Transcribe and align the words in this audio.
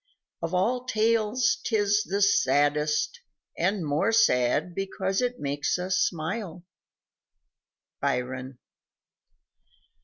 Of 0.41 0.55
all 0.55 0.85
tales 0.85 1.59
'tis 1.63 2.01
the 2.03 2.23
saddest 2.23 3.21
and 3.55 3.85
more 3.85 4.11
sad 4.11 4.73
Because 4.73 5.21
it 5.21 5.39
makes 5.39 5.77
us 5.77 5.99
smile. 5.99 6.63
_Byron. 8.01 8.57